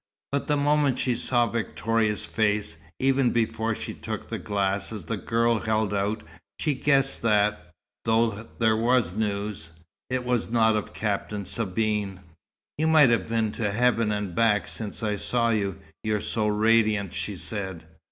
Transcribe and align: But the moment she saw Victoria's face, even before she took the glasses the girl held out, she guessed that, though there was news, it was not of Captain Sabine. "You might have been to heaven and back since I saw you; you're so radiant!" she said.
But 0.31 0.47
the 0.47 0.57
moment 0.57 0.97
she 0.97 1.13
saw 1.13 1.45
Victoria's 1.45 2.25
face, 2.25 2.75
even 2.97 3.29
before 3.29 3.75
she 3.75 3.93
took 3.93 4.27
the 4.29 4.39
glasses 4.39 5.05
the 5.05 5.15
girl 5.15 5.59
held 5.59 5.93
out, 5.93 6.23
she 6.57 6.73
guessed 6.73 7.21
that, 7.21 7.69
though 8.03 8.47
there 8.57 8.75
was 8.75 9.13
news, 9.13 9.69
it 10.09 10.25
was 10.25 10.49
not 10.49 10.75
of 10.75 10.91
Captain 10.93 11.45
Sabine. 11.45 12.19
"You 12.79 12.87
might 12.87 13.11
have 13.11 13.27
been 13.27 13.51
to 13.51 13.69
heaven 13.71 14.11
and 14.11 14.33
back 14.33 14.67
since 14.67 15.03
I 15.03 15.17
saw 15.17 15.51
you; 15.51 15.77
you're 16.03 16.19
so 16.19 16.47
radiant!" 16.47 17.13
she 17.13 17.35
said. 17.35 17.83